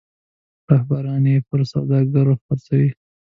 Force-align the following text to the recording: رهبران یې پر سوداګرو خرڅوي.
رهبران 0.71 1.23
یې 1.31 1.37
پر 1.47 1.59
سوداګرو 1.73 2.33
خرڅوي. 2.43 2.89